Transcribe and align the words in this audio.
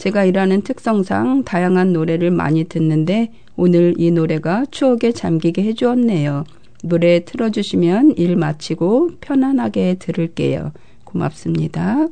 제가 0.00 0.24
일하는 0.24 0.62
특성상 0.62 1.44
다양한 1.44 1.92
노래를 1.92 2.30
많이 2.30 2.64
듣는데 2.64 3.30
오늘 3.56 3.94
이 3.98 4.10
노래가 4.10 4.64
추억에 4.70 5.12
잠기게 5.12 5.62
해주었네요. 5.62 6.44
노래 6.82 7.24
틀어주시면 7.24 8.14
일 8.16 8.36
마치고 8.36 9.10
편안하게 9.20 9.96
들을게요. 9.98 10.72
고맙습니다. 11.04 12.08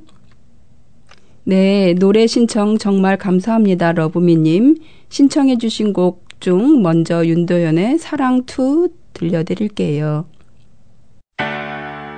네, 1.45 1.95
노래 1.95 2.27
신청 2.27 2.79
정말 2.79 3.17
감사합니다. 3.17 3.93
러브미님. 3.93 4.77
신청해주신 5.09 5.93
곡 5.93 6.29
중 6.41 6.83
먼저 6.83 7.25
윤도현의 7.27 7.97
사랑2 7.99 8.93
들려드릴게요. 9.13 10.27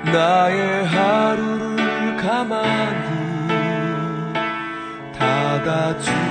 나의 0.05 0.85
하루를 0.87 2.17
가만 2.17 3.10
히닫 5.61 6.30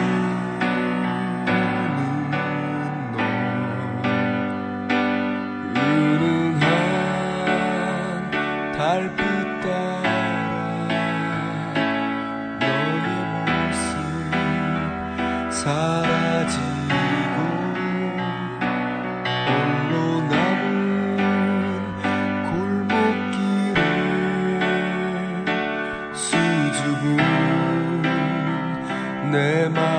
내 29.31 29.69
마음 29.69 29.98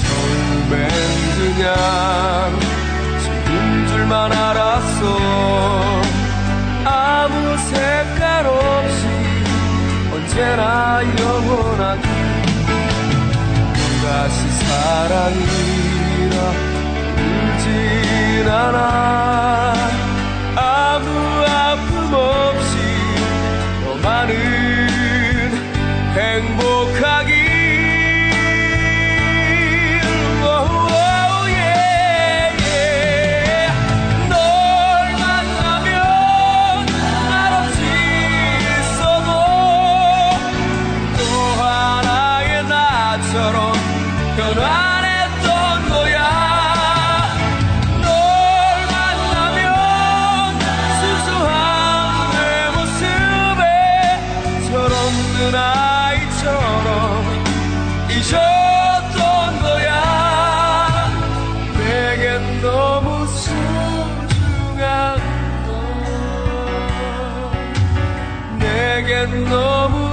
처음엔 0.00 0.72
그냥 1.36 1.64
지금 3.20 3.86
줄만 3.88 4.32
알았어. 4.32 5.02
아무 6.86 7.34
색깔 7.58 8.46
없이 8.46 9.06
언제나 10.12 11.02
영원하게. 11.20 12.08
다시 14.02 14.38
사랑이라 14.64 16.34
울진 17.16 18.48
않아 18.48 18.93
잊었던 58.24 59.60
거야. 59.60 61.10
내겐 61.76 62.62
너무 62.62 63.26
소중한 63.26 65.18
너 65.66 65.70
내겐 68.58 69.44
너무 69.44 70.03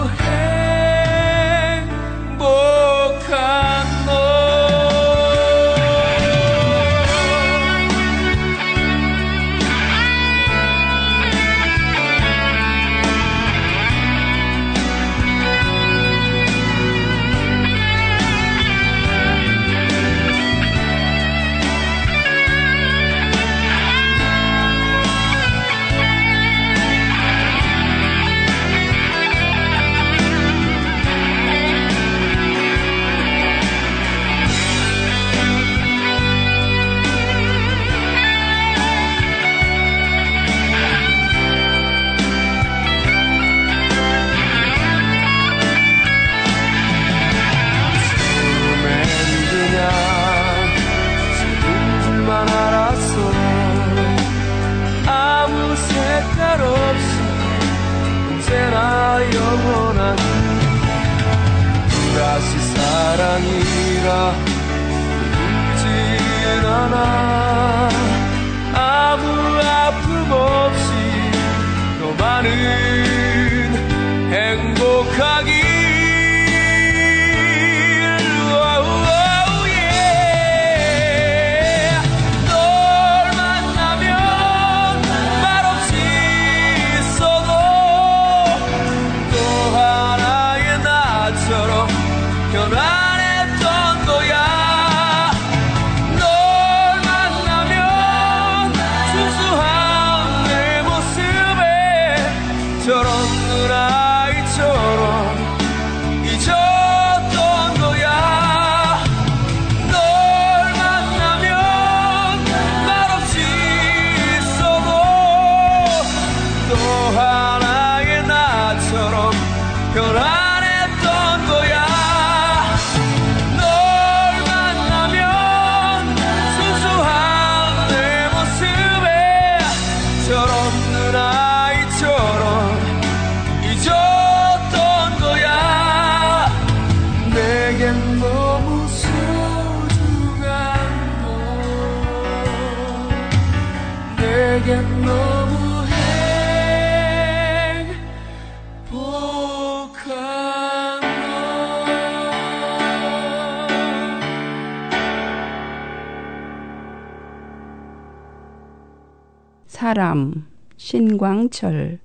사람, 159.92 160.46
신광철. 160.78 162.00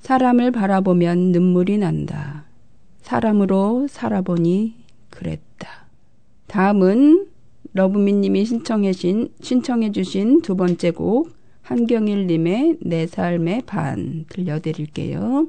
사람을 0.00 0.50
바라보면 0.50 1.30
눈물이 1.30 1.78
난다. 1.78 2.46
사람으로 3.00 3.86
살아보니 3.88 4.74
그랬다. 5.08 5.86
다음은 6.48 7.28
러브미님이 7.74 8.44
신청해신, 8.44 9.34
신청해주신 9.40 10.42
두 10.42 10.56
번째 10.56 10.90
곡, 10.90 11.30
한경일님의 11.62 12.78
내 12.80 13.06
삶의 13.06 13.62
반 13.66 14.24
들려드릴게요. 14.28 15.46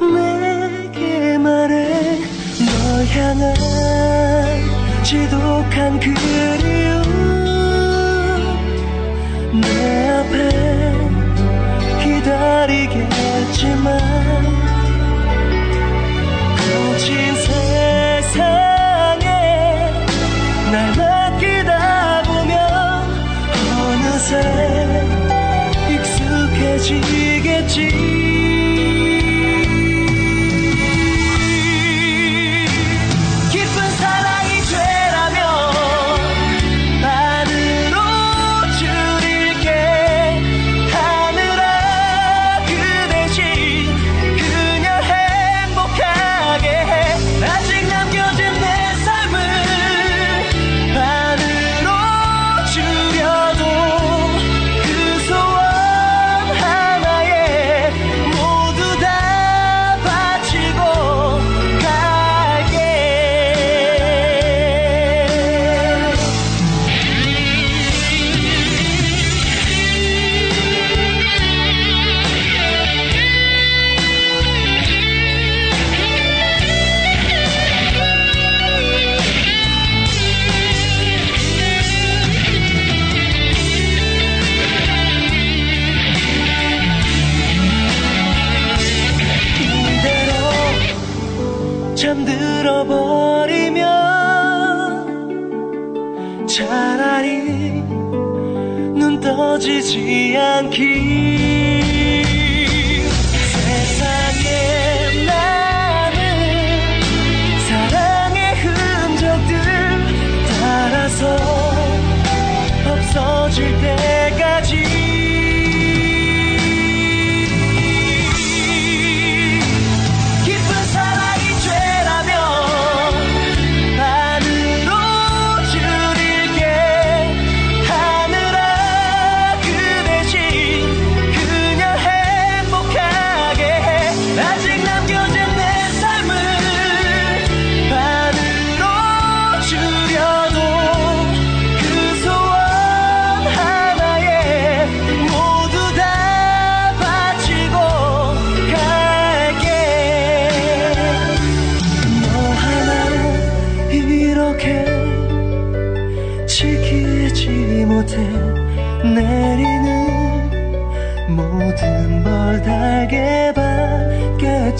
내게 0.00 1.38
말해. 1.38 2.18
널 2.58 3.06
향한 3.06 3.54
지독한 5.02 6.00
그리움. 6.00 7.02
내 9.60 10.08
앞에 10.08 10.34
기다리겠지만 12.02 12.94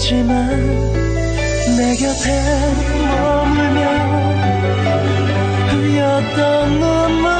없지만 0.05 0.49
내 1.77 1.95
곁에 1.95 2.29
머물며 3.07 3.81
흘렸던 5.71 6.79
눈물. 6.79 7.34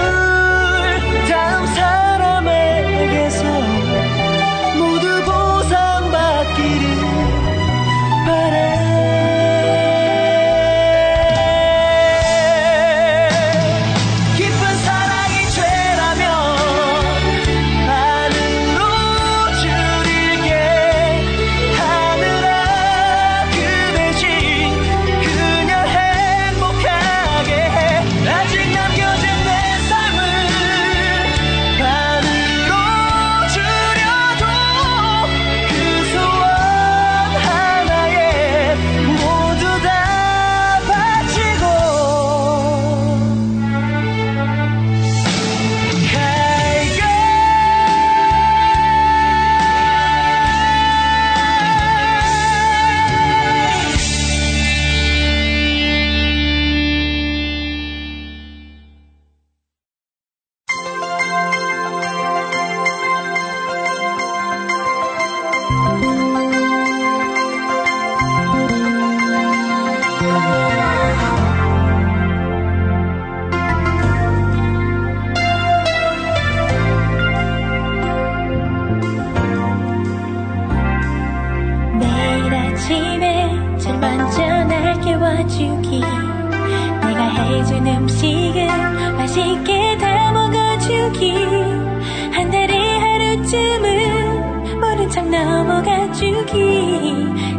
번쩍 95.05 95.29
넘어가 95.29 96.12
주기. 96.12 97.13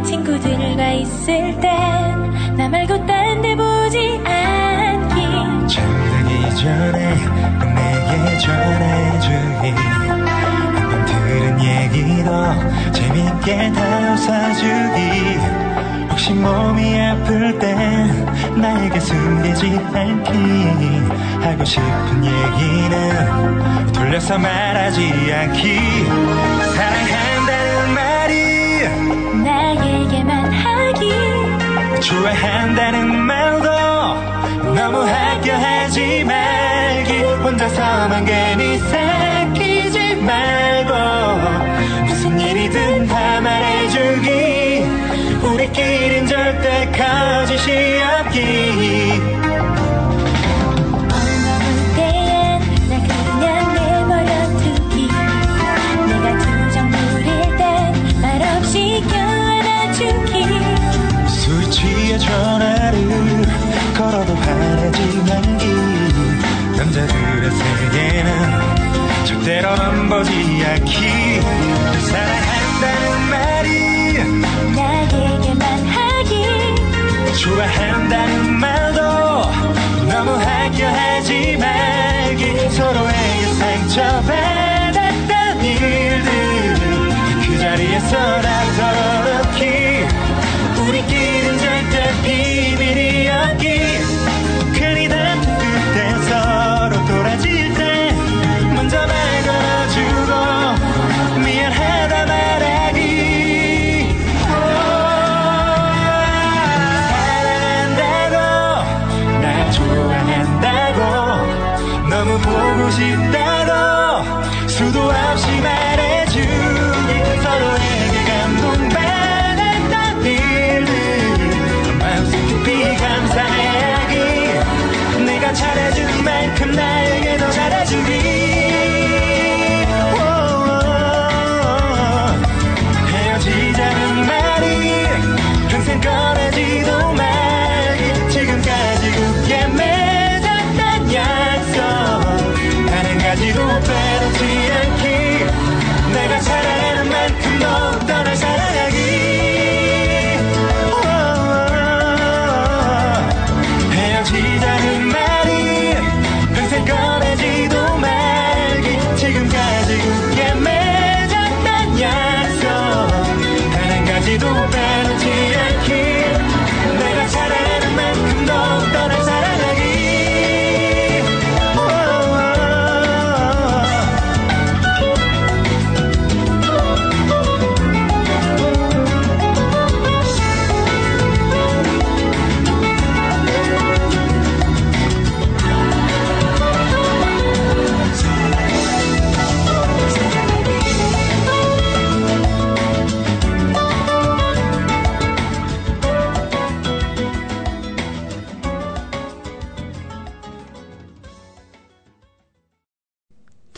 친구들과 0.05 0.93
있을 0.93 1.59
땐 1.61 2.27
나 2.57 2.69
말고 2.69 3.07
딴 3.07 3.41
데 3.43 3.55
보지 3.55 4.21
않기. 4.25 5.15
잠들기 5.69 6.57
전에 6.57 7.15
내게 7.75 8.39
전해주기. 8.39 9.71
한번 10.75 11.05
들은 11.07 11.61
얘기도 11.63 12.93
재밌게 12.93 13.73
다웃어주기. 13.73 15.39
혹시 16.11 16.33
몸이 16.33 17.01
아플 17.01 17.59
땐 17.59 18.59
나에게 18.61 18.99
숨기지 18.99 19.79
않기. 19.95 20.31
하고 21.45 21.65
싶은 21.65 22.25
얘기는 22.25 23.93
돌려서 23.93 24.39
말하지 24.39 25.33
않기. 25.33 25.79
사랑하 26.75 27.36
나에게만 29.45 30.53
하기. 30.53 31.13
좋아한다는 32.01 33.15
말도 33.15 33.69
너무 34.75 35.03
아껴하지 35.03 36.25
말기. 36.25 37.23
혼자서만 37.43 38.25
괜히 38.25 38.79
삭히지 38.79 40.17
말고 40.17 42.07
무슨 42.07 42.41
일이든 42.41 43.07
다 43.07 43.41
말해주기. 43.41 44.85
우리끼린 45.43 46.27
절대 46.27 46.91
거짓이 46.93 48.01
없기. 48.03 49.36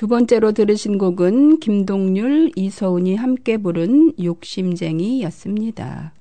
두 0.09 0.11
번째로 0.11 0.53
들으신 0.53 0.97
곡은 0.97 1.61
김동률, 1.61 2.53
이서운이 2.57 3.17
함께 3.17 3.59
부른 3.59 4.15
욕심쟁이였습니다. 4.19 6.15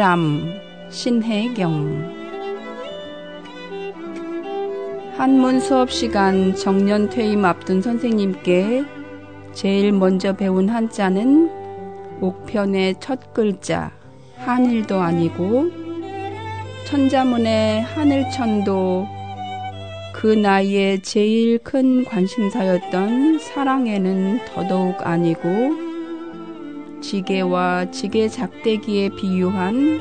사람 0.00 0.58
신혜경. 0.88 2.10
한문 5.18 5.60
수업 5.60 5.90
시간 5.90 6.54
정년 6.54 7.10
퇴임 7.10 7.44
앞둔 7.44 7.82
선생님께 7.82 8.82
제일 9.52 9.92
먼저 9.92 10.32
배운 10.32 10.70
한자는 10.70 11.50
옥편의 12.22 12.94
첫 13.00 13.34
글자 13.34 13.90
한일도 14.38 14.98
아니고 14.98 15.70
천자문의 16.86 17.82
하늘천도 17.82 19.06
그 20.14 20.28
나이에 20.28 21.02
제일 21.02 21.58
큰 21.58 22.06
관심사였던 22.06 23.38
사랑에는 23.38 24.46
더더욱 24.46 25.06
아니고 25.06 25.89
지게와 27.00 27.90
지게 27.90 28.28
작대기에 28.28 29.10
비유한 29.10 30.00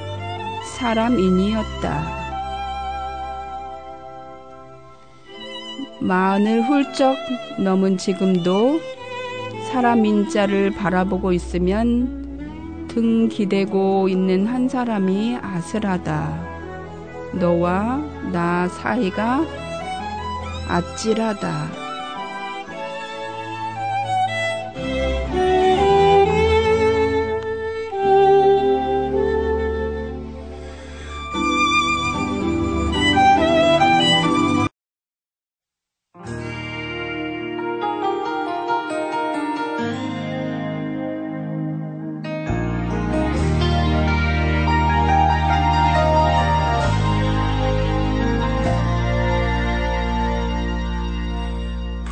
사람인이었다. 0.77 2.19
마흔을 6.01 6.63
훌쩍 6.63 7.15
넘은 7.57 7.97
지금도 7.97 8.79
사람인 9.71 10.29
자를 10.29 10.71
바라보고 10.71 11.33
있으면 11.33 12.87
등 12.87 13.27
기대고 13.29 14.07
있는 14.09 14.47
한 14.47 14.67
사람이 14.67 15.37
아슬하다. 15.41 16.49
너와 17.33 17.97
나 18.31 18.67
사이가 18.67 19.45
아찔하다. 20.67 21.78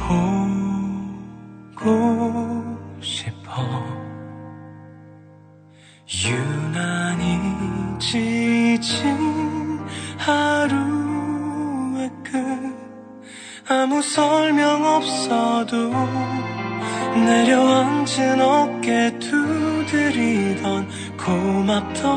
보고 0.07 1.85
싶어. 3.01 3.61
유난히 6.25 7.39
지친 7.99 9.81
하루의 10.17 12.09
끝. 12.23 12.37
아무 13.69 14.01
설명 14.01 14.85
없어도 14.85 15.91
내려앉은 17.13 18.39
어깨 18.41 19.19
두드리던 19.19 20.87
고맙던 21.17 22.07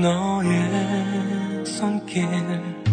너의 0.00 1.66
손길 1.66 2.85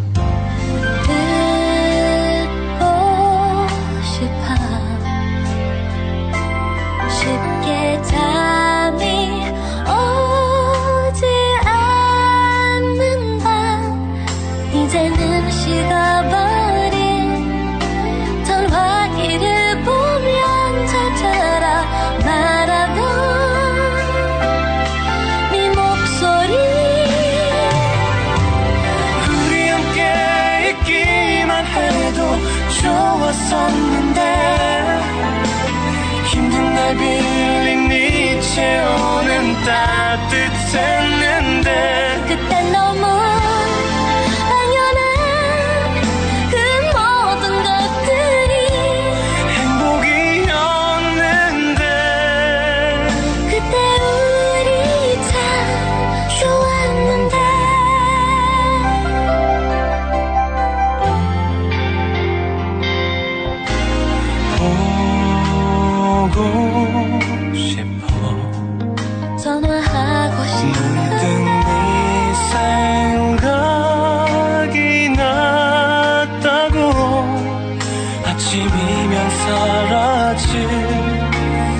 아침이면 78.53 79.29
사라질 79.31 80.69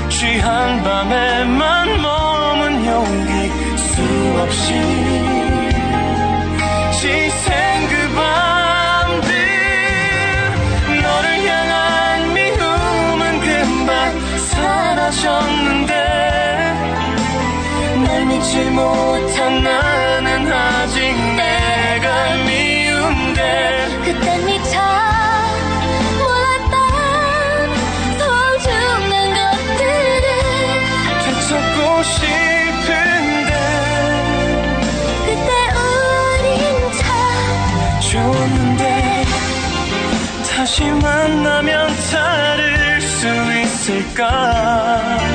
취한 0.09 0.81
밤에만 0.83 2.01
머문 2.01 2.83
용기 2.87 3.31
수없이 3.77 4.73
지생 6.99 7.53
그 7.89 8.15
밤들 8.15 9.29
너를 10.99 11.45
향한 11.45 12.33
미움은 12.33 13.21
금방 13.41 14.19
사라졌는데 14.47 15.93
날 18.03 18.25
믿지 18.25 18.51
못 18.71 18.81
만나면 41.43 41.89
다를 42.09 43.01
수 43.01 43.27
있을까 43.27 45.32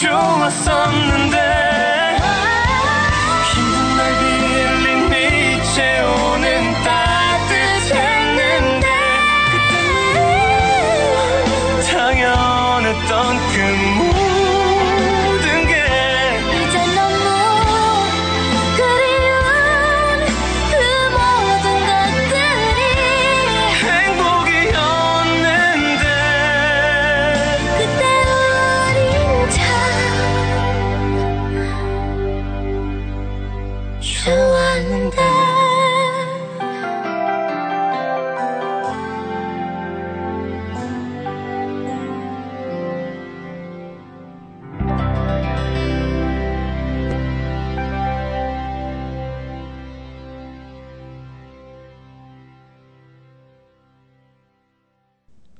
좋았었는데 0.00 1.35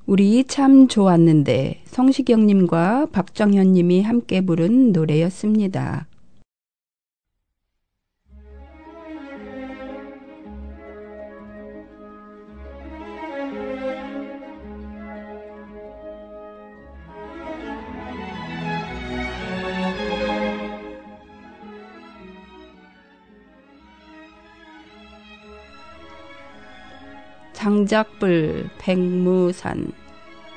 우리 0.06 0.44
참 0.44 0.86
좋았는데 0.86 1.82
성시경님과 1.86 3.08
박정현님이 3.10 4.02
함께 4.02 4.40
부른 4.40 4.92
노래였습니다. 4.92 6.06
장작불, 27.66 28.70
백무산. 28.78 29.90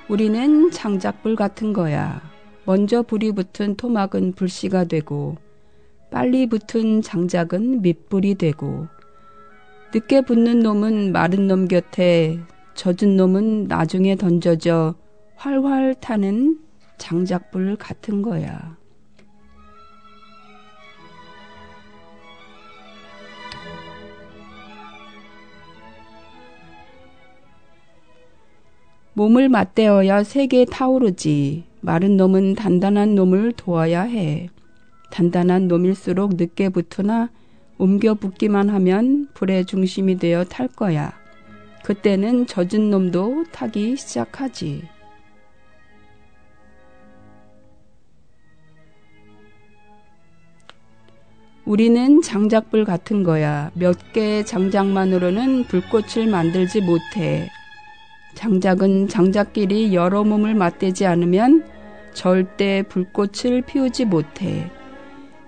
우리는 0.10 0.70
장작불 0.70 1.36
같은 1.36 1.74
거야. 1.74 2.22
먼저 2.66 3.02
불이 3.02 3.32
붙은 3.32 3.78
토막은 3.78 4.34
불씨가 4.34 4.84
되고, 4.84 5.36
빨리 6.12 6.46
붙은 6.46 7.02
장작은 7.02 7.82
밑불이 7.82 8.36
되고, 8.36 8.86
늦게 9.92 10.22
붙는 10.22 10.60
놈은 10.60 11.12
마른 11.12 11.48
놈 11.48 11.68
곁에, 11.68 12.38
젖은 12.76 13.16
놈은 13.16 13.64
나중에 13.64 14.16
던져져 14.16 14.94
활활 15.36 15.96
타는 15.96 16.60
장작불 17.00 17.78
같은 17.78 18.22
거야. 18.22 18.78
몸을 29.20 29.50
맞대어야 29.50 30.24
세게 30.24 30.68
타오르지. 30.72 31.66
마른 31.82 32.16
놈은 32.16 32.56
단단한 32.56 33.16
놈을 33.16 33.52
도와야 33.52 34.04
해. 34.04 34.48
단단한 35.12 35.68
놈일수록 35.68 36.36
늦게 36.38 36.70
붙으나 36.70 37.30
옮겨 37.78 38.14
붙기만 38.14 38.70
하면 38.70 39.28
불의 39.34 39.66
중심이 39.66 40.18
되어 40.18 40.46
탈 40.46 40.70
거야. 40.70 41.12
그때는 41.84 42.48
젖은 42.48 42.92
놈도 42.92 43.44
타기 43.52 43.98
시작하지. 43.98 44.84
우리는 51.66 52.22
장작불 52.22 52.86
같은 52.86 53.24
거야. 53.24 53.70
몇 53.74 54.14
개의 54.14 54.46
장작만으로는 54.46 55.66
불꽃을 55.66 56.28
만들지 56.28 56.80
못해. 56.80 57.50
장작은 58.36 59.08
장작끼리 59.08 59.94
여러 59.94 60.24
몸을 60.24 60.56
맞대지 60.56 61.06
않으면 61.06 61.66
절대 62.14 62.84
불꽃을 62.84 63.62
피우지 63.66 64.06
못해. 64.06 64.72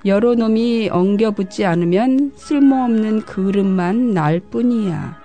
여러 0.06 0.34
놈이 0.34 0.90
엉겨 0.92 1.32
붙지 1.32 1.66
않으면 1.66 2.32
쓸모없는 2.36 3.22
그릇만 3.22 4.14
날 4.14 4.40
뿐이야. 4.40 5.20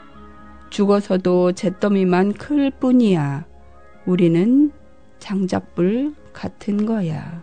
죽어서도 0.70 1.52
잿더미만 1.52 2.34
클 2.34 2.70
뿐이야. 2.70 3.46
우리는 4.04 4.70
장작불 5.18 6.14
같은 6.32 6.84
거야. 6.84 7.42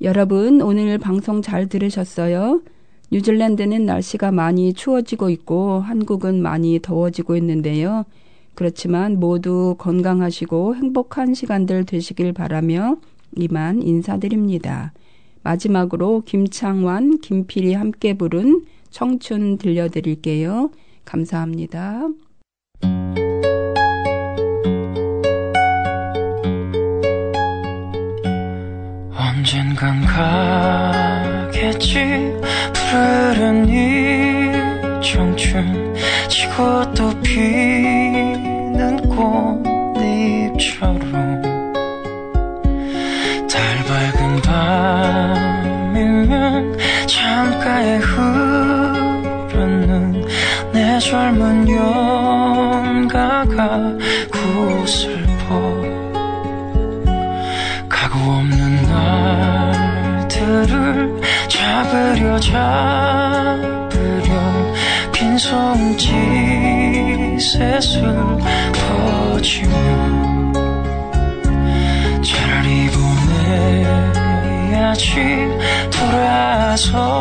여러분, 0.00 0.60
오늘 0.62 0.98
방송 0.98 1.42
잘 1.42 1.68
들으셨어요? 1.68 2.62
뉴질랜드는 3.10 3.84
날씨가 3.84 4.32
많이 4.32 4.72
추워지고 4.72 5.30
있고 5.30 5.80
한국은 5.80 6.40
많이 6.40 6.80
더워지고 6.80 7.36
있는데요. 7.36 8.04
그렇지만 8.54 9.18
모두 9.18 9.76
건강하시고 9.78 10.76
행복한 10.76 11.34
시간들 11.34 11.84
되시길 11.84 12.32
바라며 12.32 12.96
이만 13.36 13.82
인사드립니다. 13.82 14.92
마지막으로 15.42 16.22
김창완, 16.24 17.18
김필이 17.20 17.74
함께 17.74 18.14
부른 18.14 18.64
청춘 18.90 19.58
들려드릴게요. 19.58 20.70
감사합니다. 21.04 22.08
언젠간 29.14 30.06
가겠지 31.52 31.98
푸르른 32.72 33.68
이 33.68 34.52
청춘 35.02 35.94
지고 36.28 36.92
또 36.94 37.10
피 37.22 38.01
잡으려 62.42 64.30
빈손짓에 65.12 66.08
슬퍼지면 69.40 69.72
차라리 72.24 72.90
보내야지 73.70 75.06
돌아서야지 76.72 77.12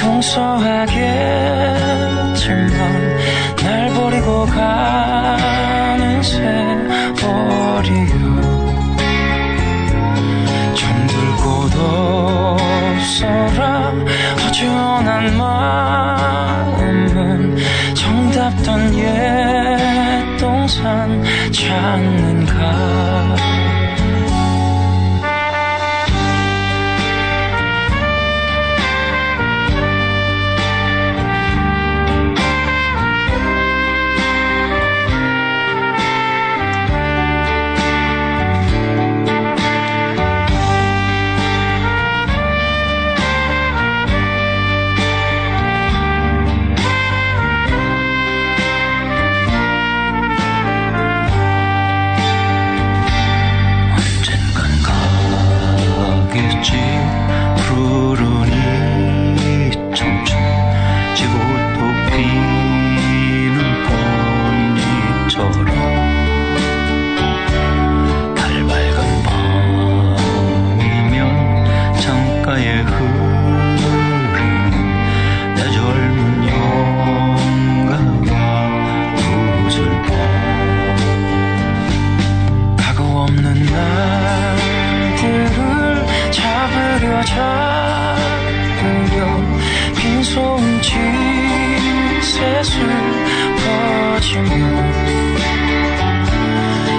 용서 0.05 0.56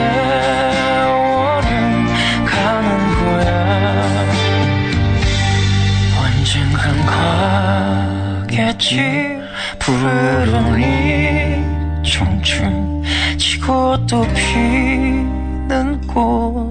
가는 2.46 2.88
거야. 3.20 3.50
언젠간 6.18 7.06
가겠지. 8.48 9.40
푸른 9.80 10.80
이 10.80 10.84
청춘 12.04 13.04
지고 13.38 13.98
또 14.06 14.28
피는 14.34 16.02
꽃 16.08 16.71